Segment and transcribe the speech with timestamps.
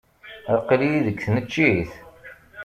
[0.55, 1.91] Aql-iyi deg tneččit.